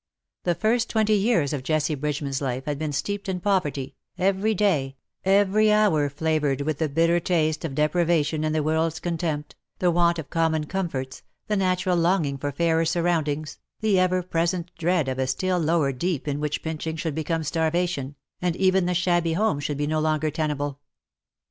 [0.45, 4.95] The first twenty years of Jessie Bridgeman''s life had been steeped in poverty, every day,
[5.23, 10.17] every hour flavoured with the bitter taste of deprivation and the workVs contempt, the want
[10.17, 15.27] of common comforts, the natural longing for fairer surroundings, the ever ju^sent dread of a
[15.27, 19.59] still lower deep in which pinching should become starva tion, and even the shabby home
[19.59, 20.79] should be no longer tenable.